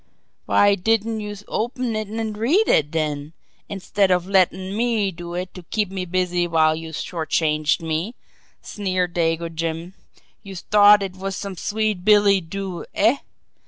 [0.47, 3.33] "Why didn't youse open it an' read it, den,
[3.69, 8.15] instead of lettin' me do it to keep me busy while youse short changed me?"
[8.63, 9.93] sneered Dago Jim.
[10.41, 13.17] "Youse t'ought it was some sweet billy doo, eh?